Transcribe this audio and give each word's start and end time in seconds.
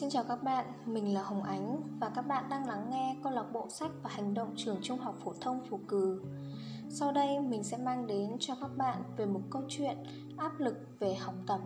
Xin 0.00 0.10
chào 0.10 0.24
các 0.28 0.42
bạn, 0.42 0.66
mình 0.86 1.14
là 1.14 1.22
Hồng 1.22 1.42
Ánh 1.42 1.80
và 2.00 2.08
các 2.08 2.22
bạn 2.22 2.44
đang 2.50 2.66
lắng 2.66 2.90
nghe 2.90 3.16
câu 3.22 3.32
lạc 3.32 3.44
bộ 3.52 3.68
sách 3.68 3.90
và 4.02 4.10
hành 4.10 4.34
động 4.34 4.54
trường 4.56 4.78
Trung 4.82 4.98
học 4.98 5.14
phổ 5.24 5.32
thông 5.40 5.60
Phù 5.70 5.80
cừ. 5.88 6.22
Sau 6.88 7.12
đây 7.12 7.40
mình 7.40 7.64
sẽ 7.64 7.76
mang 7.76 8.06
đến 8.06 8.36
cho 8.40 8.54
các 8.60 8.70
bạn 8.76 9.02
về 9.16 9.26
một 9.26 9.40
câu 9.50 9.62
chuyện 9.68 9.96
áp 10.36 10.60
lực 10.60 10.74
về 10.98 11.14
học 11.14 11.34
tập 11.46 11.60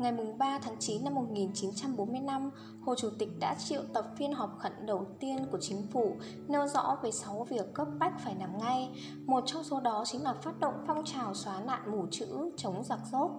Ngày 0.00 0.12
3 0.38 0.58
tháng 0.62 0.76
9 0.78 1.04
năm 1.04 1.14
1945, 1.14 2.50
Hồ 2.80 2.94
Chủ 2.94 3.10
tịch 3.18 3.28
đã 3.40 3.54
triệu 3.54 3.82
tập 3.94 4.04
phiên 4.16 4.32
họp 4.32 4.58
khẩn 4.58 4.72
đầu 4.86 5.06
tiên 5.20 5.46
của 5.52 5.58
chính 5.60 5.86
phủ 5.92 6.16
nêu 6.48 6.66
rõ 6.66 6.98
về 7.02 7.10
6 7.10 7.46
việc 7.50 7.74
cấp 7.74 7.88
bách 7.98 8.12
phải 8.24 8.34
làm 8.34 8.58
ngay. 8.58 8.90
Một 9.26 9.44
trong 9.46 9.64
số 9.64 9.80
đó 9.80 10.04
chính 10.06 10.22
là 10.22 10.34
phát 10.42 10.60
động 10.60 10.74
phong 10.86 11.04
trào 11.04 11.34
xóa 11.34 11.60
nạn 11.60 11.92
mù 11.92 12.06
chữ 12.10 12.50
chống 12.56 12.84
giặc 12.84 12.98
rốt. 13.12 13.30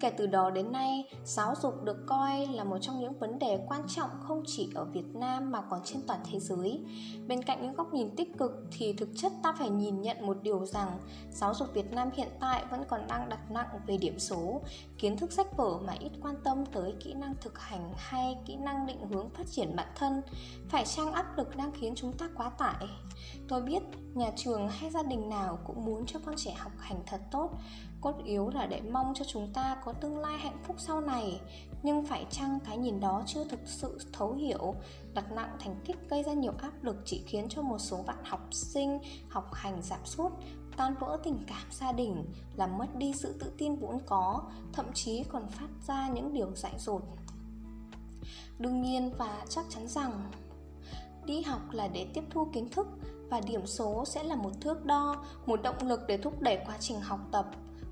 Kể 0.00 0.10
từ 0.10 0.26
đó 0.26 0.50
đến 0.50 0.72
nay, 0.72 1.04
giáo 1.24 1.54
dục 1.62 1.84
được 1.84 1.96
coi 2.06 2.46
là 2.46 2.64
một 2.64 2.78
trong 2.80 3.00
những 3.00 3.18
vấn 3.18 3.38
đề 3.38 3.64
quan 3.68 3.82
trọng 3.88 4.10
không 4.20 4.42
chỉ 4.46 4.70
ở 4.74 4.84
Việt 4.84 5.14
Nam 5.14 5.50
mà 5.50 5.60
còn 5.70 5.80
trên 5.84 6.02
toàn 6.06 6.20
thế 6.30 6.40
giới. 6.40 6.84
Bên 7.26 7.42
cạnh 7.42 7.62
những 7.62 7.74
góc 7.74 7.94
nhìn 7.94 8.16
tích 8.16 8.38
cực 8.38 8.52
thì 8.78 8.92
thực 8.92 9.08
chất 9.16 9.32
ta 9.42 9.54
phải 9.58 9.70
nhìn 9.70 10.02
nhận 10.02 10.26
một 10.26 10.36
điều 10.42 10.64
rằng 10.64 10.98
giáo 11.30 11.54
dục 11.54 11.68
Việt 11.74 11.92
Nam 11.92 12.10
hiện 12.14 12.28
tại 12.40 12.64
vẫn 12.70 12.84
còn 12.88 13.00
đang 13.08 13.28
đặt 13.28 13.50
nặng 13.50 13.68
về 13.86 13.96
điểm 13.96 14.18
số, 14.18 14.60
kiến 14.98 15.16
thức 15.16 15.32
sách 15.32 15.56
vở 15.56 15.78
mà 15.86 15.92
ít 16.06 16.18
quan 16.22 16.34
tâm 16.44 16.66
tới 16.66 16.94
kỹ 17.00 17.14
năng 17.14 17.34
thực 17.40 17.58
hành 17.58 17.92
hay 17.96 18.36
kỹ 18.46 18.56
năng 18.56 18.86
định 18.86 19.08
hướng 19.08 19.30
phát 19.30 19.46
triển 19.50 19.76
bản 19.76 19.88
thân, 19.94 20.22
phải 20.68 20.84
chăng 20.84 21.12
áp 21.12 21.36
lực 21.36 21.56
đang 21.56 21.72
khiến 21.72 21.94
chúng 21.96 22.12
ta 22.12 22.28
quá 22.36 22.50
tải? 22.50 22.88
Tôi 23.48 23.62
biết 23.62 23.82
nhà 24.14 24.30
trường 24.36 24.68
hay 24.68 24.90
gia 24.90 25.02
đình 25.02 25.28
nào 25.28 25.58
cũng 25.66 25.84
muốn 25.84 26.06
cho 26.06 26.18
con 26.26 26.34
trẻ 26.36 26.54
học 26.58 26.72
hành 26.78 27.02
thật 27.06 27.20
tốt, 27.30 27.50
cốt 28.00 28.14
yếu 28.24 28.48
là 28.48 28.66
để 28.66 28.80
mong 28.80 29.12
cho 29.14 29.24
chúng 29.24 29.52
ta 29.52 29.76
có 29.84 29.92
tương 29.92 30.18
lai 30.18 30.38
hạnh 30.38 30.58
phúc 30.66 30.76
sau 30.78 31.00
này. 31.00 31.40
Nhưng 31.82 32.06
phải 32.06 32.26
chăng 32.30 32.58
cái 32.64 32.76
nhìn 32.78 33.00
đó 33.00 33.22
chưa 33.26 33.44
thực 33.44 33.60
sự 33.64 33.98
thấu 34.12 34.32
hiểu, 34.32 34.74
đặt 35.14 35.32
nặng 35.32 35.56
thành 35.60 35.76
tích 35.86 35.96
gây 36.10 36.22
ra 36.22 36.32
nhiều 36.32 36.52
áp 36.58 36.84
lực 36.84 36.96
chỉ 37.04 37.22
khiến 37.26 37.46
cho 37.48 37.62
một 37.62 37.78
số 37.78 38.02
bạn 38.06 38.24
học 38.24 38.48
sinh 38.50 38.98
học 39.28 39.54
hành 39.54 39.82
giảm 39.82 40.00
sút 40.04 40.32
tan 40.76 40.94
vỡ 41.00 41.18
tình 41.24 41.38
cảm 41.46 41.66
gia 41.70 41.92
đình, 41.92 42.24
làm 42.56 42.78
mất 42.78 42.96
đi 42.96 43.12
sự 43.22 43.32
tự 43.40 43.52
tin 43.58 43.76
vốn 43.76 43.98
có, 44.06 44.42
thậm 44.72 44.86
chí 44.94 45.24
còn 45.24 45.48
phát 45.48 45.68
ra 45.86 46.08
những 46.08 46.32
điều 46.32 46.50
dại 46.54 46.72
dột. 46.78 47.02
Đương 48.58 48.82
nhiên 48.82 49.12
và 49.18 49.44
chắc 49.48 49.64
chắn 49.68 49.88
rằng, 49.88 50.30
đi 51.24 51.42
học 51.42 51.60
là 51.70 51.88
để 51.88 52.06
tiếp 52.14 52.24
thu 52.30 52.48
kiến 52.52 52.68
thức 52.68 52.86
và 53.30 53.40
điểm 53.40 53.66
số 53.66 54.04
sẽ 54.04 54.22
là 54.22 54.36
một 54.36 54.50
thước 54.60 54.84
đo, 54.84 55.24
một 55.46 55.62
động 55.62 55.76
lực 55.82 56.00
để 56.08 56.16
thúc 56.16 56.40
đẩy 56.40 56.58
quá 56.66 56.76
trình 56.80 57.00
học 57.00 57.20
tập 57.32 57.46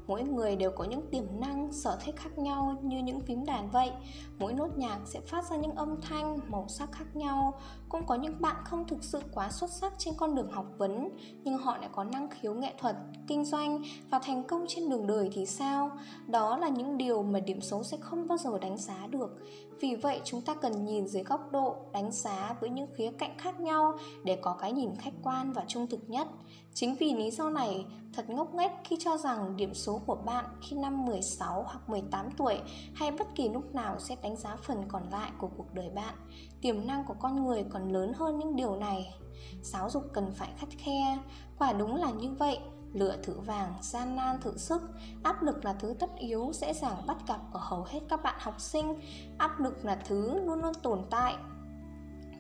mỗi 0.07 0.23
người 0.23 0.57
đều 0.57 0.71
có 0.71 0.85
những 0.85 1.11
tiềm 1.11 1.25
năng, 1.41 1.73
sở 1.73 1.99
thích 2.05 2.17
khác 2.17 2.39
nhau 2.39 2.77
như 2.83 2.99
những 2.99 3.21
phím 3.21 3.45
đàn 3.45 3.71
vậy. 3.71 3.91
Mỗi 4.39 4.53
nốt 4.53 4.69
nhạc 4.77 4.99
sẽ 5.05 5.21
phát 5.21 5.51
ra 5.51 5.57
những 5.57 5.75
âm 5.75 6.01
thanh, 6.01 6.41
màu 6.49 6.67
sắc 6.69 6.93
khác 6.93 7.17
nhau. 7.17 7.61
Cũng 7.89 8.07
có 8.07 8.15
những 8.15 8.41
bạn 8.41 8.57
không 8.65 8.87
thực 8.89 9.05
sự 9.05 9.21
quá 9.33 9.51
xuất 9.51 9.71
sắc 9.71 9.93
trên 9.99 10.15
con 10.17 10.35
đường 10.35 10.51
học 10.51 10.67
vấn, 10.79 11.09
nhưng 11.45 11.59
họ 11.59 11.77
lại 11.77 11.89
có 11.93 12.05
năng 12.05 12.29
khiếu 12.31 12.55
nghệ 12.55 12.73
thuật, 12.79 12.97
kinh 13.27 13.45
doanh 13.45 13.83
và 14.11 14.19
thành 14.19 14.45
công 14.45 14.65
trên 14.69 14.89
đường 14.89 15.07
đời 15.07 15.31
thì 15.33 15.47
sao? 15.47 15.91
Đó 16.27 16.57
là 16.57 16.69
những 16.69 16.99
điều 16.99 17.23
mà 17.23 17.41
điểm 17.41 17.61
số 17.61 17.83
sẽ 17.83 17.97
không 18.01 18.29
bao 18.29 18.39
giờ 18.39 18.59
đánh 18.59 18.77
giá 18.79 19.07
được 19.07 19.39
vì 19.81 19.95
vậy 19.95 20.21
chúng 20.25 20.41
ta 20.41 20.55
cần 20.55 20.85
nhìn 20.85 21.09
dưới 21.09 21.23
góc 21.23 21.53
độ 21.53 21.77
đánh 21.93 22.13
giá 22.13 22.57
với 22.61 22.71
những 22.71 22.89
khía 22.95 23.11
cạnh 23.19 23.39
khác 23.39 23.61
nhau 23.61 23.99
để 24.25 24.39
có 24.43 24.57
cái 24.61 24.73
nhìn 24.73 24.97
khách 24.97 25.15
quan 25.23 25.53
và 25.53 25.65
trung 25.69 25.87
thực 25.87 26.11
nhất 26.11 26.29
chính 26.75 26.95
vì 26.95 27.15
lý 27.15 27.31
do 27.31 27.51
này 27.51 27.87
thật 28.13 28.31
ngốc 28.31 28.55
nghếch 28.55 28.71
khi 28.85 28.97
cho 29.01 29.17
rằng 29.17 29.57
điểm 29.57 29.75
số 29.75 30.01
của 30.07 30.15
bạn 30.15 30.45
khi 30.63 30.77
năm 30.77 31.05
16 31.05 31.63
hoặc 31.63 31.89
18 31.89 32.31
tuổi 32.37 32.59
hay 32.95 33.11
bất 33.11 33.27
kỳ 33.35 33.49
lúc 33.49 33.75
nào 33.75 33.99
sẽ 33.99 34.17
đánh 34.23 34.37
giá 34.37 34.57
phần 34.57 34.85
còn 34.89 35.03
lại 35.11 35.31
của 35.39 35.49
cuộc 35.57 35.75
đời 35.75 35.91
bạn. 35.91 36.15
Tiềm 36.61 36.87
năng 36.87 37.05
của 37.05 37.15
con 37.19 37.45
người 37.45 37.65
còn 37.71 37.93
lớn 37.93 38.13
hơn 38.17 38.39
những 38.39 38.57
điều 38.57 38.77
này. 38.77 39.15
Giáo 39.63 39.91
dục 39.91 40.03
cần 40.13 40.33
phải 40.35 40.49
khắt 40.59 40.69
khe, 40.79 41.19
quả 41.59 41.73
đúng 41.73 41.95
là 41.97 42.11
như 42.11 42.31
vậy. 42.39 42.59
Lựa 42.95 43.17
thử 43.23 43.41
vàng, 43.41 43.75
gian 43.83 44.17
nan 44.17 44.41
thử 44.41 44.57
sức. 44.57 44.83
Áp 45.23 45.43
lực 45.43 45.65
là 45.65 45.73
thứ 45.73 45.95
tất 45.99 46.11
yếu 46.19 46.51
dễ 46.55 46.73
dàng 46.73 47.07
bắt 47.07 47.17
gặp 47.29 47.41
ở 47.53 47.61
hầu 47.63 47.85
hết 47.85 48.01
các 48.09 48.23
bạn 48.23 48.35
học 48.39 48.61
sinh. 48.61 49.01
Áp 49.39 49.61
lực 49.61 49.85
là 49.85 49.99
thứ 50.09 50.41
luôn 50.45 50.63
luôn 50.63 50.75
tồn 50.83 51.03
tại. 51.11 51.35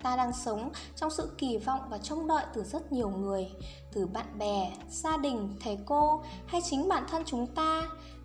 Ta 0.02 0.16
đang 0.16 0.32
sống 0.32 0.70
trong 0.96 1.10
sự 1.10 1.34
kỳ 1.38 1.58
vọng 1.58 1.80
và 1.90 1.98
trông 1.98 2.26
đợi 2.26 2.44
từ 2.54 2.64
rất 2.64 2.92
nhiều 2.92 3.10
người 3.10 3.50
từ 3.92 4.06
bạn 4.06 4.38
bè 4.38 4.72
gia 4.88 5.16
đình 5.16 5.56
thầy 5.60 5.78
cô 5.86 6.22
hay 6.46 6.60
chính 6.64 6.88
bản 6.88 7.04
thân 7.10 7.22
chúng 7.26 7.46
ta 7.46 7.82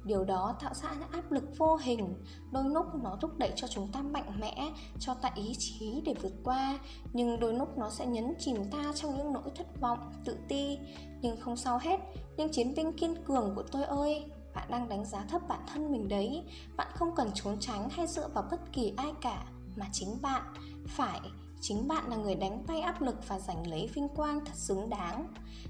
điều 0.10 0.24
đó 0.24 0.56
tạo 0.62 0.74
ra 0.74 0.90
những 1.00 1.12
áp 1.12 1.32
lực 1.32 1.44
vô 1.58 1.76
hình, 1.76 2.24
đôi 2.52 2.64
lúc 2.64 2.86
nó 3.04 3.18
thúc 3.22 3.38
đẩy 3.38 3.52
cho 3.56 3.68
chúng 3.68 3.92
ta 3.92 4.02
mạnh 4.02 4.40
mẽ, 4.40 4.72
cho 5.00 5.14
ta 5.14 5.32
ý 5.36 5.56
chí 5.60 6.02
để 6.06 6.14
vượt 6.22 6.34
qua. 6.44 6.80
Nhưng 7.14 7.40
đôi 7.40 7.54
lúc 7.54 7.78
nó 7.78 7.90
sẽ 7.90 8.06
nhấn 8.06 8.34
chìm 8.40 8.56
ta 8.72 8.92
trong 8.96 9.18
những 9.18 9.34
nỗi 9.34 9.52
thất 9.56 9.82
vọng, 9.82 10.12
tự 10.26 10.38
ti. 10.48 10.78
Nhưng 11.22 11.40
không 11.42 11.58
sao 11.58 11.80
hết, 11.82 12.00
những 12.38 12.52
chiến 12.52 12.74
binh 12.76 12.94
kiên 12.94 13.24
cường 13.24 13.56
của 13.56 13.64
tôi 13.72 13.84
ơi, 13.84 14.26
bạn 14.56 14.72
đang 14.72 14.90
đánh 14.90 15.06
giá 15.06 15.26
thấp 15.30 15.42
bản 15.48 15.60
thân 15.74 15.92
mình 15.92 16.08
đấy. 16.08 16.44
Bạn 16.78 16.88
không 16.96 17.16
cần 17.16 17.32
trốn 17.34 17.58
tránh 17.60 17.90
hay 17.90 18.08
dựa 18.08 18.28
vào 18.28 18.44
bất 18.52 18.60
kỳ 18.74 18.94
ai 18.98 19.12
cả, 19.22 19.46
mà 19.76 19.86
chính 19.92 20.22
bạn. 20.22 20.44
Phải 20.88 21.20
chính 21.62 21.88
bạn 21.88 22.10
là 22.10 22.16
người 22.16 22.36
đánh 22.36 22.64
bay 22.68 22.82
áp 22.82 23.02
lực 23.02 23.16
và 23.28 23.40
giành 23.40 23.68
lấy 23.68 23.90
vinh 23.94 24.10
quang 24.10 24.46
thật 24.46 24.56
xứng 24.56 24.90
đáng. 24.90 25.28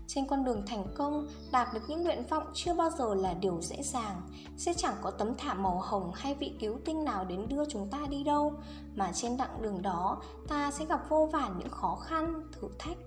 Trên 0.08 0.28
con 0.28 0.46
đường 0.46 0.64
thành 0.68 0.84
công, 0.96 1.28
đạt 1.52 1.74
được 1.74 1.80
những 1.88 2.04
nguyện 2.04 2.24
vọng 2.30 2.44
chưa 2.54 2.74
bao 2.74 2.90
giờ 2.98 3.14
là 3.14 3.34
điều 3.34 3.62
dễ 3.62 3.84
dàng. 3.84 4.22
Sẽ 4.58 4.74
chẳng 4.74 4.96
có 5.02 5.12
tấm 5.12 5.36
thảm 5.38 5.64
màu 5.64 5.80
hồng 5.80 6.12
hay 6.16 6.36
vị 6.36 6.54
cứu 6.60 6.80
tinh 6.86 7.04
nào 7.04 7.26
đến 7.26 7.48
đưa 7.50 7.66
chúng 7.70 7.90
ta 7.90 8.00
đi 8.10 8.24
đâu. 8.24 8.54
Mà 8.96 9.12
trên 9.14 9.38
đặng 9.38 9.62
đường 9.62 9.82
đó, 9.82 10.22
ta 10.48 10.72
sẽ 10.72 10.86
gặp 10.86 11.10
vô 11.10 11.30
vàn 11.34 11.60
những 11.60 11.70
khó 11.70 11.96
khăn, 11.96 12.42
thử 12.52 12.68
thách 12.80 12.98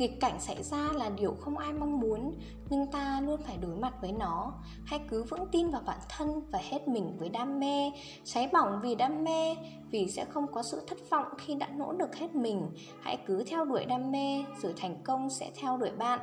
nghịch 0.00 0.20
cảnh 0.20 0.40
xảy 0.40 0.62
ra 0.62 0.88
là 0.94 1.10
điều 1.10 1.36
không 1.40 1.58
ai 1.58 1.72
mong 1.72 2.00
muốn, 2.00 2.34
nhưng 2.70 2.86
ta 2.86 3.20
luôn 3.20 3.40
phải 3.46 3.56
đối 3.56 3.76
mặt 3.76 3.94
với 4.00 4.12
nó. 4.12 4.52
Hãy 4.84 5.00
cứ 5.08 5.22
vững 5.22 5.46
tin 5.52 5.70
vào 5.70 5.82
bản 5.86 5.98
thân 6.08 6.42
và 6.50 6.58
hết 6.62 6.88
mình 6.88 7.16
với 7.18 7.28
đam 7.28 7.60
mê. 7.60 7.90
Cháy 8.24 8.48
bỏng 8.52 8.80
vì 8.82 8.94
đam 8.94 9.24
mê, 9.24 9.56
vì 9.90 10.10
sẽ 10.10 10.24
không 10.24 10.46
có 10.52 10.62
sự 10.62 10.82
thất 10.86 11.10
vọng 11.10 11.26
khi 11.38 11.54
đã 11.54 11.68
nỗ 11.68 11.92
lực 11.92 12.16
hết 12.16 12.34
mình. 12.34 12.70
Hãy 13.00 13.18
cứ 13.26 13.44
theo 13.44 13.64
đuổi 13.64 13.84
đam 13.84 14.12
mê, 14.12 14.44
rồi 14.62 14.74
thành 14.76 15.02
công 15.04 15.30
sẽ 15.30 15.50
theo 15.56 15.76
đuổi 15.76 15.90
bạn. 15.90 16.20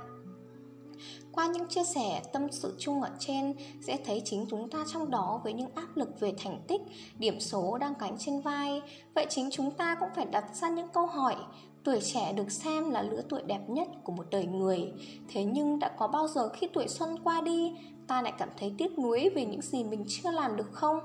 Qua 1.32 1.48
những 1.48 1.68
chia 1.68 1.84
sẻ, 1.84 2.22
tâm 2.34 2.52
sự 2.52 2.76
chung 2.80 3.02
ở 3.02 3.10
trên, 3.20 3.54
sẽ 3.82 3.98
thấy 4.06 4.22
chính 4.26 4.46
chúng 4.50 4.70
ta 4.70 4.84
trong 4.94 5.12
đó 5.12 5.42
với 5.44 5.54
những 5.54 5.70
áp 5.76 5.88
lực 5.96 6.20
về 6.20 6.34
thành 6.44 6.62
tích, 6.68 6.82
điểm 7.18 7.40
số 7.40 7.78
đang 7.78 7.94
gánh 8.00 8.16
trên 8.20 8.42
vai. 8.42 8.82
Vậy 9.16 9.26
chính 9.30 9.50
chúng 9.52 9.72
ta 9.72 9.96
cũng 10.00 10.10
phải 10.16 10.26
đặt 10.26 10.56
ra 10.56 10.70
những 10.70 10.88
câu 10.94 11.06
hỏi 11.06 11.36
tuổi 11.88 12.00
trẻ 12.02 12.34
được 12.34 12.52
xem 12.52 12.92
là 12.92 13.02
lứa 13.02 13.22
tuổi 13.30 13.42
đẹp 13.48 13.62
nhất 13.68 13.88
của 14.04 14.12
một 14.12 14.26
đời 14.32 14.46
người. 14.46 14.94
Thế 15.28 15.44
nhưng 15.44 15.80
đã 15.80 15.92
có 15.98 16.08
bao 16.08 16.28
giờ 16.28 16.50
khi 16.50 16.68
tuổi 16.74 16.88
xuân 16.88 17.16
qua 17.24 17.42
đi, 17.42 17.74
ta 18.08 18.22
lại 18.22 18.34
cảm 18.38 18.50
thấy 18.58 18.74
tiếc 18.78 19.00
nuối 19.00 19.30
về 19.36 19.46
những 19.46 19.62
gì 19.62 19.84
mình 19.84 20.06
chưa 20.10 20.32
làm 20.32 20.56
được 20.56 20.72
không? 20.72 21.00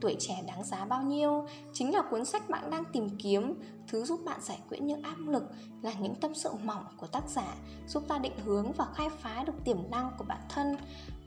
Tuổi 0.00 0.16
trẻ 0.18 0.42
đáng 0.46 0.64
giá 0.64 0.84
bao 0.84 1.02
nhiêu? 1.02 1.46
Chính 1.72 1.94
là 1.94 2.02
cuốn 2.10 2.24
sách 2.24 2.50
bạn 2.50 2.70
đang 2.70 2.84
tìm 2.92 3.08
kiếm 3.18 3.54
thứ 3.92 4.04
giúp 4.04 4.20
bạn 4.24 4.40
giải 4.42 4.58
quyết 4.68 4.82
những 4.82 5.02
áp 5.02 5.16
lực 5.26 5.42
là 5.82 5.92
những 5.92 6.14
tâm 6.14 6.34
sự 6.34 6.50
mỏng 6.62 6.84
của 6.96 7.06
tác 7.06 7.22
giả, 7.28 7.54
giúp 7.86 8.02
ta 8.08 8.18
định 8.18 8.38
hướng 8.44 8.72
và 8.72 8.86
khai 8.94 9.08
phá 9.20 9.44
được 9.46 9.52
tiềm 9.64 9.90
năng 9.90 10.10
của 10.18 10.24
bản 10.28 10.40
thân. 10.48 10.76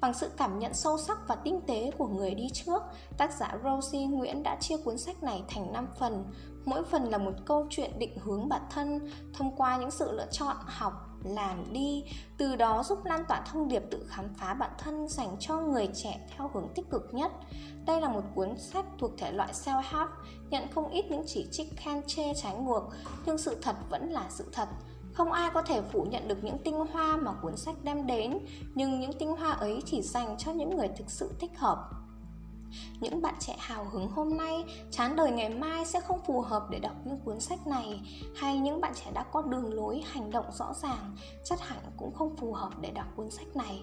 Bằng 0.01 0.13
sự 0.13 0.29
cảm 0.37 0.59
nhận 0.59 0.73
sâu 0.73 0.97
sắc 0.97 1.17
và 1.27 1.35
tinh 1.35 1.61
tế 1.67 1.91
của 1.97 2.07
người 2.07 2.35
đi 2.35 2.49
trước, 2.53 2.81
tác 3.17 3.33
giả 3.33 3.57
Rosie 3.63 4.05
Nguyễn 4.05 4.43
đã 4.43 4.55
chia 4.55 4.77
cuốn 4.77 4.97
sách 4.97 5.23
này 5.23 5.43
thành 5.47 5.73
5 5.73 5.87
phần. 5.99 6.25
Mỗi 6.65 6.83
phần 6.83 7.09
là 7.09 7.17
một 7.17 7.33
câu 7.45 7.67
chuyện 7.69 7.99
định 7.99 8.17
hướng 8.17 8.49
bản 8.49 8.61
thân 8.69 9.11
thông 9.33 9.55
qua 9.55 9.77
những 9.77 9.91
sự 9.91 10.11
lựa 10.11 10.27
chọn, 10.31 10.57
học 10.65 11.04
làm 11.25 11.73
đi, 11.73 12.03
từ 12.37 12.55
đó 12.55 12.83
giúp 12.83 13.05
lan 13.05 13.23
tỏa 13.27 13.41
thông 13.41 13.67
điệp 13.67 13.83
tự 13.91 14.05
khám 14.09 14.33
phá 14.33 14.53
bản 14.53 14.71
thân 14.77 15.07
dành 15.07 15.35
cho 15.39 15.61
người 15.61 15.89
trẻ 15.93 16.27
theo 16.37 16.51
hướng 16.53 16.67
tích 16.75 16.89
cực 16.89 17.13
nhất. 17.13 17.31
Đây 17.85 18.01
là 18.01 18.09
một 18.09 18.23
cuốn 18.35 18.57
sách 18.57 18.85
thuộc 18.99 19.11
thể 19.17 19.31
loại 19.31 19.53
self-help, 19.53 20.07
nhận 20.49 20.71
không 20.75 20.89
ít 20.89 21.05
những 21.09 21.23
chỉ 21.27 21.47
trích 21.51 21.77
khen 21.77 22.01
chê 22.07 22.33
trái 22.33 22.55
ngược, 22.55 22.83
nhưng 23.25 23.37
sự 23.37 23.57
thật 23.61 23.75
vẫn 23.89 24.11
là 24.11 24.25
sự 24.29 24.45
thật. 24.51 24.67
Không 25.13 25.31
ai 25.31 25.51
có 25.53 25.61
thể 25.61 25.81
phủ 25.81 26.03
nhận 26.03 26.27
được 26.27 26.43
những 26.43 26.57
tinh 26.63 26.85
hoa 26.91 27.17
mà 27.17 27.31
cuốn 27.41 27.57
sách 27.57 27.75
đem 27.83 28.07
đến, 28.07 28.39
nhưng 28.75 28.99
những 28.99 29.13
tinh 29.19 29.31
hoa 29.31 29.51
ấy 29.51 29.81
chỉ 29.85 30.01
dành 30.01 30.35
cho 30.37 30.51
những 30.51 30.77
người 30.77 30.87
thực 30.87 31.09
sự 31.09 31.31
thích 31.39 31.51
hợp 31.57 31.89
những 32.99 33.21
bạn 33.21 33.35
trẻ 33.39 33.55
hào 33.59 33.85
hứng 33.85 34.09
hôm 34.09 34.37
nay, 34.37 34.63
chán 34.91 35.15
đời 35.15 35.31
ngày 35.31 35.49
mai 35.49 35.85
sẽ 35.85 35.99
không 35.99 36.19
phù 36.27 36.41
hợp 36.41 36.63
để 36.69 36.79
đọc 36.79 36.95
những 37.05 37.19
cuốn 37.19 37.39
sách 37.39 37.67
này. 37.67 38.01
Hay 38.35 38.59
những 38.59 38.81
bạn 38.81 38.93
trẻ 38.95 39.11
đã 39.13 39.23
có 39.23 39.41
đường 39.41 39.73
lối, 39.73 40.03
hành 40.05 40.31
động 40.31 40.45
rõ 40.51 40.73
ràng, 40.81 41.15
chắc 41.43 41.59
hẳn 41.59 41.79
cũng 41.97 42.13
không 42.13 42.35
phù 42.37 42.53
hợp 42.53 42.71
để 42.81 42.91
đọc 42.91 43.05
cuốn 43.15 43.31
sách 43.31 43.55
này. 43.55 43.81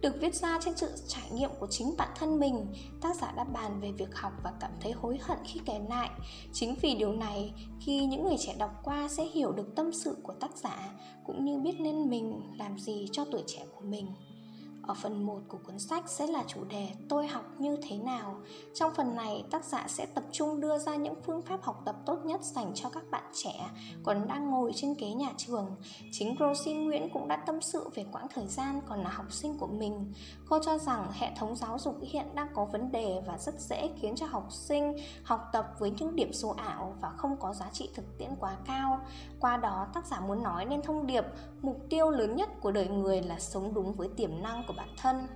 Được 0.00 0.14
viết 0.20 0.34
ra 0.34 0.58
trên 0.64 0.76
sự 0.76 0.88
trải 1.06 1.30
nghiệm 1.32 1.50
của 1.60 1.66
chính 1.70 1.94
bản 1.98 2.08
thân 2.16 2.40
mình, 2.40 2.66
tác 3.00 3.16
giả 3.16 3.32
đã 3.36 3.44
bàn 3.44 3.80
về 3.80 3.92
việc 3.92 4.14
học 4.14 4.32
và 4.44 4.52
cảm 4.60 4.70
thấy 4.80 4.92
hối 4.92 5.18
hận 5.22 5.38
khi 5.44 5.60
kể 5.64 5.80
lại. 5.88 6.10
Chính 6.52 6.74
vì 6.82 6.94
điều 6.94 7.12
này, 7.12 7.54
khi 7.80 8.06
những 8.06 8.24
người 8.24 8.36
trẻ 8.38 8.54
đọc 8.58 8.70
qua 8.82 9.08
sẽ 9.08 9.24
hiểu 9.24 9.52
được 9.52 9.76
tâm 9.76 9.92
sự 9.92 10.16
của 10.22 10.32
tác 10.32 10.56
giả, 10.56 10.92
cũng 11.26 11.44
như 11.44 11.58
biết 11.58 11.80
nên 11.80 12.10
mình 12.10 12.42
làm 12.58 12.78
gì 12.78 13.08
cho 13.12 13.24
tuổi 13.24 13.42
trẻ 13.46 13.64
của 13.76 13.80
mình. 13.84 14.06
Ở 14.82 14.94
phần 14.94 15.26
1 15.26 15.38
của 15.48 15.58
cuốn 15.66 15.78
sách 15.78 16.04
sẽ 16.10 16.26
là 16.26 16.44
chủ 16.46 16.64
đề 16.64 16.88
Tôi 17.08 17.26
học 17.26 17.44
như 17.58 17.76
thế 17.82 17.98
nào. 17.98 18.36
Trong 18.74 18.94
phần 18.94 19.16
này, 19.16 19.44
tác 19.50 19.64
giả 19.64 19.84
sẽ 19.88 20.06
tập 20.06 20.24
trung 20.32 20.60
đưa 20.60 20.78
ra 20.78 20.96
những 20.96 21.14
phương 21.26 21.42
pháp 21.42 21.62
học 21.62 21.82
tập 21.84 21.96
tốt 22.06 22.18
nhất 22.24 22.40
dành 22.42 22.72
cho 22.74 22.88
các 22.88 23.10
bạn 23.10 23.24
trẻ 23.32 23.70
còn 24.02 24.28
đang 24.28 24.50
ngồi 24.50 24.72
trên 24.74 24.94
ghế 24.98 25.10
nhà 25.10 25.32
trường. 25.36 25.76
Chính 26.12 26.36
Rosie 26.40 26.74
Nguyễn 26.74 27.08
cũng 27.12 27.28
đã 27.28 27.36
tâm 27.36 27.60
sự 27.60 27.88
về 27.94 28.06
quãng 28.12 28.26
thời 28.34 28.46
gian 28.46 28.80
còn 28.88 29.02
là 29.02 29.10
học 29.10 29.32
sinh 29.32 29.58
của 29.58 29.66
mình. 29.66 30.12
Cô 30.48 30.58
cho 30.62 30.78
rằng 30.78 31.12
hệ 31.12 31.30
thống 31.36 31.56
giáo 31.56 31.78
dục 31.78 31.98
hiện 32.02 32.26
đang 32.34 32.48
có 32.54 32.64
vấn 32.64 32.92
đề 32.92 33.22
và 33.26 33.38
rất 33.38 33.60
dễ 33.60 33.90
khiến 34.00 34.16
cho 34.16 34.26
học 34.26 34.46
sinh 34.50 34.96
học 35.24 35.40
tập 35.52 35.66
với 35.78 35.90
những 35.90 36.16
điểm 36.16 36.32
số 36.32 36.50
ảo 36.50 36.94
và 37.00 37.10
không 37.16 37.36
có 37.40 37.54
giá 37.54 37.66
trị 37.72 37.88
thực 37.94 38.18
tiễn 38.18 38.30
quá 38.40 38.56
cao. 38.66 39.00
Qua 39.40 39.56
đó, 39.56 39.86
tác 39.94 40.06
giả 40.06 40.20
muốn 40.20 40.42
nói 40.42 40.64
nên 40.64 40.82
thông 40.82 41.06
điệp 41.06 41.24
mục 41.62 41.76
tiêu 41.90 42.10
lớn 42.10 42.36
nhất 42.36 42.48
của 42.60 42.70
đời 42.70 42.88
người 42.88 43.22
là 43.22 43.38
sống 43.38 43.74
đúng 43.74 43.92
với 43.92 44.08
tiềm 44.16 44.42
năng 44.42 44.64
của 44.68 44.71
bản 44.76 44.88
thân. 44.96 45.26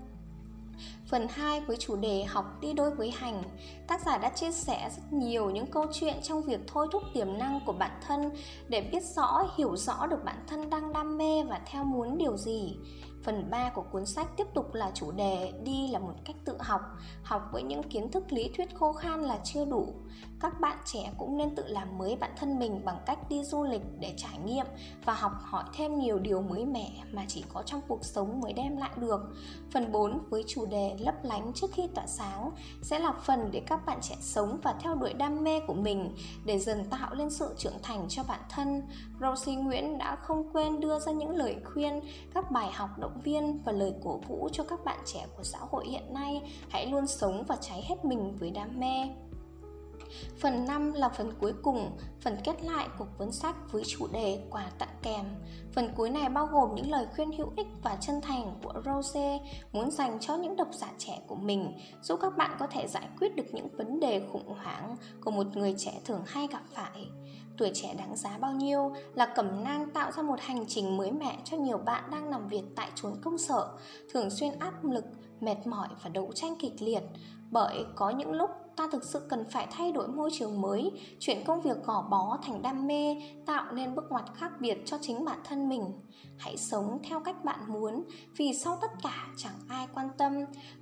Phần 1.07 1.27
2 1.31 1.61
với 1.61 1.77
chủ 1.77 1.97
đề 1.97 2.25
học 2.25 2.45
đi 2.61 2.73
đôi 2.73 2.91
với 2.91 3.11
hành, 3.11 3.43
tác 3.87 4.01
giả 4.07 4.19
đã 4.19 4.29
chia 4.29 4.53
sẻ 4.53 4.91
rất 4.97 5.13
nhiều 5.13 5.51
những 5.51 5.67
câu 5.67 5.87
chuyện 5.93 6.17
trong 6.23 6.43
việc 6.43 6.61
thôi 6.67 6.89
thúc 6.93 7.03
tiềm 7.15 7.39
năng 7.39 7.61
của 7.67 7.73
bản 7.73 8.01
thân 8.07 8.31
để 8.69 8.81
biết 8.93 9.03
rõ, 9.17 9.51
hiểu 9.57 9.77
rõ 9.77 10.07
được 10.07 10.25
bản 10.25 10.45
thân 10.47 10.71
đang 10.71 10.93
đam 10.93 11.19
mê 11.19 11.43
và 11.49 11.61
theo 11.67 11.85
muốn 11.85 12.19
điều 12.19 12.37
gì. 12.37 12.77
Phần 13.27 13.51
3 13.51 13.71
của 13.75 13.83
cuốn 13.83 14.07
sách 14.07 14.27
tiếp 14.37 14.47
tục 14.55 14.75
là 14.75 14.91
chủ 14.95 15.11
đề 15.11 15.53
đi 15.65 15.89
là 15.89 15.99
một 15.99 16.15
cách 16.25 16.37
tự 16.45 16.57
học, 16.61 16.81
học 17.23 17.43
với 17.53 17.63
những 17.63 17.83
kiến 17.83 18.11
thức 18.11 18.33
lý 18.33 18.51
thuyết 18.57 18.75
khô 18.75 18.93
khan 18.93 19.23
là 19.23 19.39
chưa 19.45 19.65
đủ. 19.65 19.95
Các 20.41 20.61
bạn 20.61 20.79
trẻ 20.85 21.13
cũng 21.19 21.37
nên 21.37 21.55
tự 21.55 21.65
làm 21.67 21.99
mới 21.99 22.17
bản 22.17 22.31
thân 22.37 22.59
mình 22.59 22.85
bằng 22.85 22.99
cách 23.07 23.19
đi 23.29 23.45
du 23.45 23.65
lịch 23.65 23.83
để 24.01 24.15
trải 24.17 24.39
nghiệm 24.45 24.67
và 25.05 25.15
học 25.15 25.33
hỏi 25.43 25.65
thêm 25.75 25.99
nhiều 25.99 26.19
điều 26.19 26.43
mới 26.43 26.65
mẻ 26.65 26.91
mà 27.13 27.25
chỉ 27.29 27.45
có 27.55 27.63
trong 27.63 27.81
cuộc 27.89 28.05
sống 28.05 28.41
mới 28.41 28.53
đem 28.53 28.77
lại 28.77 28.91
được. 28.97 29.21
Phần 29.73 29.93
4 29.93 30.19
với 30.31 30.45
chủ 30.47 30.67
đề 30.67 30.97
lấp 30.99 31.15
lánh 31.23 31.53
trước 31.55 31.71
khi 31.73 31.89
tỏa 31.95 32.07
sáng 32.07 32.51
sẽ 32.83 32.99
là 32.99 33.13
phần 33.13 33.49
để 33.53 33.63
các 33.67 33.87
bạn 33.87 33.99
trẻ 34.03 34.15
sống 34.21 34.61
và 34.63 34.75
theo 34.81 34.95
đuổi 34.95 35.13
đam 35.13 35.45
mê 35.45 35.61
của 35.67 35.75
mình 35.75 36.15
để 36.45 36.59
dần 36.59 36.85
tạo 36.91 37.15
lên 37.15 37.31
sự 37.31 37.55
trưởng 37.59 37.83
thành 37.83 38.07
cho 38.09 38.23
bản 38.29 38.41
thân. 38.51 38.83
Rosie 39.21 39.55
Nguyễn 39.57 39.99
đã 39.99 40.17
không 40.17 40.53
quên 40.53 40.81
đưa 40.81 40.99
ra 40.99 41.13
những 41.13 41.31
lời 41.31 41.57
khuyên, 41.65 42.01
các 42.35 42.51
bài 42.51 42.71
học 42.73 42.99
động 42.99 43.16
viên 43.25 43.63
và 43.65 43.73
lời 43.73 43.93
cổ 44.05 44.21
vũ 44.29 44.49
cho 44.53 44.65
các 44.65 44.85
bạn 44.85 44.99
trẻ 45.07 45.27
của 45.37 45.43
xã 45.43 45.59
hội 45.71 45.87
hiện 45.87 46.15
nay 46.15 46.43
hãy 46.69 46.87
luôn 46.87 47.07
sống 47.07 47.45
và 47.49 47.57
cháy 47.61 47.83
hết 47.89 48.05
mình 48.05 48.37
với 48.37 48.51
đam 48.51 48.81
mê. 48.81 49.09
Phần 50.41 50.65
5 50.65 50.93
là 50.93 51.09
phần 51.09 51.33
cuối 51.41 51.53
cùng, 51.63 51.91
phần 52.21 52.37
kết 52.45 52.63
lại 52.63 52.89
của 52.99 53.07
cuốn 53.19 53.33
sách 53.33 53.57
với 53.73 53.83
chủ 53.87 54.07
đề 54.13 54.43
quà 54.51 54.71
tặng 54.79 54.97
kèm. 55.03 55.25
Phần 55.73 55.93
cuối 55.97 56.11
này 56.11 56.29
bao 56.29 56.47
gồm 56.47 56.75
những 56.75 56.91
lời 56.91 57.07
khuyên 57.17 57.33
hữu 57.33 57.53
ích 57.57 57.67
và 57.83 57.97
chân 58.01 58.21
thành 58.21 58.55
của 58.63 58.73
Rose 58.85 59.39
muốn 59.73 59.91
dành 59.91 60.19
cho 60.21 60.37
những 60.37 60.57
độc 60.57 60.69
giả 60.73 60.93
trẻ 60.99 61.21
của 61.27 61.35
mình, 61.35 61.79
giúp 62.03 62.19
các 62.23 62.37
bạn 62.37 62.57
có 62.59 62.67
thể 62.67 62.89
giải 62.89 63.09
quyết 63.19 63.37
được 63.37 63.47
những 63.53 63.69
vấn 63.77 64.01
đề 64.01 64.23
khủng 64.33 64.49
hoảng 64.49 64.97
của 65.21 65.31
một 65.31 65.47
người 65.55 65.75
trẻ 65.79 66.01
thường 66.05 66.23
hay 66.27 66.47
gặp 66.47 66.63
phải. 66.75 67.07
Tuổi 67.59 67.71
trẻ 67.75 67.95
đáng 67.99 68.17
giá 68.17 68.39
bao 68.39 68.53
nhiêu 68.53 68.93
là 69.15 69.27
cẩm 69.27 69.65
nang 69.65 69.91
tạo 69.91 70.13
ra 70.13 70.23
một 70.23 70.41
hành 70.41 70.65
trình 70.69 70.97
mới 70.97 71.11
mẻ 71.13 71.39
cho 71.45 71.57
nhiều 71.57 71.79
bạn 71.79 72.11
đang 72.11 72.31
làm 72.31 72.49
việc 72.49 72.63
tại 72.77 72.89
chốn 72.95 73.13
công 73.23 73.39
sở, 73.39 73.69
thường 74.13 74.31
xuyên 74.31 74.59
áp 74.59 74.85
lực, 74.85 75.05
mệt 75.41 75.67
mỏi 75.67 75.89
và 76.03 76.09
đấu 76.09 76.33
tranh 76.35 76.55
kịch 76.61 76.75
liệt. 76.79 77.03
Bởi 77.51 77.85
có 77.95 78.11
những 78.11 78.33
lúc 78.33 78.51
ta 78.77 78.89
thực 78.93 79.05
sự 79.05 79.27
cần 79.29 79.45
phải 79.51 79.67
thay 79.71 79.93
đổi 79.93 80.09
môi 80.09 80.31
trường 80.33 80.61
mới, 80.61 80.93
chuyển 81.21 81.45
công 81.45 81.61
việc 81.61 81.85
gò 81.85 82.03
bó 82.11 82.39
thành 82.43 82.63
đam 82.63 82.87
mê, 82.87 83.17
tạo 83.47 83.73
nên 83.73 83.95
bước 83.95 84.05
ngoặt 84.11 84.25
khác 84.35 84.53
biệt 84.61 84.79
cho 84.85 84.99
chính 85.03 85.25
bản 85.25 85.39
thân 85.45 85.69
mình. 85.69 85.93
Hãy 86.39 86.57
sống 86.57 86.99
theo 87.09 87.21
cách 87.21 87.45
bạn 87.45 87.61
muốn, 87.67 88.05
vì 88.37 88.55
sau 88.55 88.79
tất 88.81 88.91
cả 89.03 89.27
chẳng 89.37 89.55
ai 89.69 89.87
quan 89.95 90.09
tâm. 90.19 90.33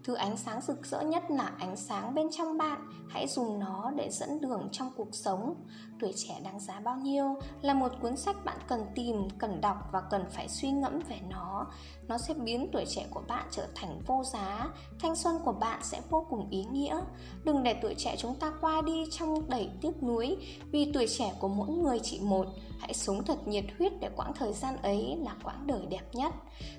Thứ 0.05 0.15
ánh 0.15 0.37
sáng 0.37 0.61
rực 0.61 0.87
rỡ 0.87 1.01
nhất 1.01 1.23
là 1.29 1.53
ánh 1.59 1.77
sáng 1.77 2.15
bên 2.15 2.29
trong 2.31 2.59
bạn, 2.59 2.89
hãy 3.09 3.29
dùng 3.29 3.59
nó 3.59 3.91
để 3.97 4.11
dẫn 4.11 4.41
đường 4.41 4.69
trong 4.73 4.91
cuộc 4.97 5.09
sống. 5.13 5.55
Tuổi 6.01 6.13
trẻ 6.17 6.41
đáng 6.45 6.61
giá 6.61 6.81
bao 6.81 6.97
nhiêu 6.97 7.37
là 7.63 7.75
một 7.75 7.93
cuốn 8.03 8.17
sách 8.17 8.45
bạn 8.45 8.59
cần 8.69 8.81
tìm, 8.95 9.29
cần 9.39 9.61
đọc 9.61 9.77
và 9.93 10.03
cần 10.11 10.25
phải 10.31 10.49
suy 10.49 10.71
ngẫm 10.71 10.99
về 11.09 11.21
nó. 11.31 11.67
Nó 12.09 12.19
sẽ 12.19 12.35
biến 12.35 12.69
tuổi 12.73 12.85
trẻ 12.89 13.07
của 13.11 13.23
bạn 13.29 13.45
trở 13.51 13.67
thành 13.75 14.01
vô 14.07 14.23
giá, 14.33 14.69
thanh 15.01 15.17
xuân 15.17 15.37
của 15.45 15.53
bạn 15.53 15.81
sẽ 15.83 16.01
vô 16.11 16.27
cùng 16.31 16.51
ý 16.51 16.65
nghĩa. 16.65 17.01
Đừng 17.45 17.63
để 17.63 17.75
tuổi 17.85 17.95
trẻ 17.99 18.17
chúng 18.19 18.35
ta 18.35 18.53
qua 18.61 18.83
đi 18.83 19.05
trong 19.11 19.51
đầy 19.51 19.69
tiếc 19.81 20.03
nuối. 20.03 20.37
Vì 20.71 20.93
tuổi 20.93 21.07
trẻ 21.19 21.33
của 21.41 21.49
mỗi 21.49 21.69
người 21.69 21.99
chỉ 22.03 22.21
một, 22.23 22.47
hãy 22.79 22.95
sống 22.95 23.25
thật 23.25 23.49
nhiệt 23.49 23.65
huyết 23.79 23.93
để 24.01 24.09
quãng 24.17 24.33
thời 24.35 24.53
gian 24.53 24.77
ấy 24.83 25.17
là 25.25 25.37
quãng 25.43 25.67
đời 25.67 25.81
đẹp 25.89 26.03
nhất. 26.13 26.35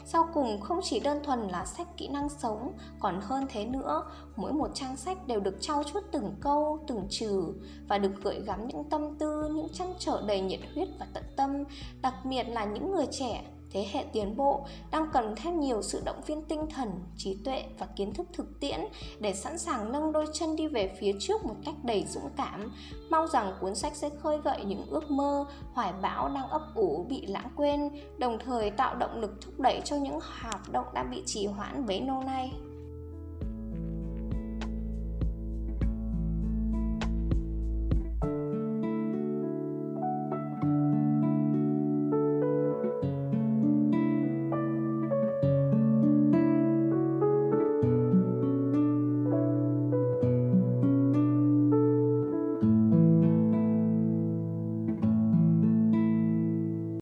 Sau 0.06 0.28
cùng, 0.34 0.62
không 0.62 0.80
chỉ 0.84 1.00
đơn 1.00 1.20
thuần 1.24 1.48
là 1.48 1.66
sách 1.66 1.88
kỹ 1.98 2.08
năng 2.08 2.30
sống, 2.30 2.74
còn 3.00 3.20
hơn 3.22 3.46
thế 3.50 3.66
nữa, 3.66 4.04
mỗi 4.36 4.54
một 4.54 4.70
trang 4.74 4.98
sách 4.98 5.28
đều 5.28 5.40
được 5.40 5.58
trau 5.62 5.84
chuốt 5.84 6.04
từng 6.12 6.36
câu, 6.42 6.80
từng 6.88 7.08
chữ 7.10 7.54
và 7.88 7.98
được 7.98 8.24
gợi 8.24 8.42
gắm 8.46 8.68
những 8.68 8.84
tâm 8.90 9.16
tư, 9.18 9.50
những 9.56 9.70
chăn 9.74 9.94
trở 10.00 10.22
đầy 10.28 10.42
nhiệt 10.42 10.60
huyết 10.74 10.88
và 11.00 11.08
tận 11.14 11.24
tâm. 11.36 11.64
Đặc 12.02 12.14
biệt 12.24 12.44
là 12.44 12.66
những 12.66 12.92
người 12.92 13.06
trẻ 13.12 13.44
thế 13.76 13.88
hệ 13.92 14.06
tiến 14.14 14.38
bộ 14.38 14.66
đang 14.92 15.10
cần 15.14 15.36
thêm 15.36 15.60
nhiều 15.60 15.82
sự 15.82 16.02
động 16.06 16.22
viên 16.28 16.42
tinh 16.42 16.68
thần, 16.76 16.90
trí 17.18 17.38
tuệ 17.46 17.64
và 17.80 17.86
kiến 17.96 18.14
thức 18.14 18.28
thực 18.34 18.60
tiễn 18.60 18.80
để 19.20 19.34
sẵn 19.34 19.58
sàng 19.58 19.92
nâng 19.92 20.12
đôi 20.12 20.26
chân 20.34 20.56
đi 20.56 20.68
về 20.68 20.96
phía 21.00 21.12
trước 21.20 21.46
một 21.46 21.56
cách 21.66 21.76
đầy 21.84 22.06
dũng 22.10 22.30
cảm. 22.38 22.72
Mong 23.10 23.28
rằng 23.28 23.54
cuốn 23.62 23.76
sách 23.76 23.96
sẽ 23.96 24.10
khơi 24.10 24.38
gợi 24.44 24.66
những 24.66 24.86
ước 24.90 25.12
mơ, 25.12 25.46
hoài 25.74 25.94
bão 26.02 26.30
đang 26.30 26.50
ấp 26.50 26.62
ủ 26.76 27.06
bị 27.10 27.26
lãng 27.26 27.50
quên, 27.56 27.90
đồng 28.18 28.40
thời 28.40 28.72
tạo 28.72 28.96
động 28.96 29.20
lực 29.20 29.32
thúc 29.42 29.60
đẩy 29.60 29.82
cho 29.86 29.96
những 29.96 30.20
hoạt 30.40 30.72
động 30.72 30.86
đang 30.94 31.12
bị 31.12 31.24
trì 31.26 31.46
hoãn 31.46 31.86
bấy 31.86 32.02
lâu 32.02 32.24
nay. 32.24 32.52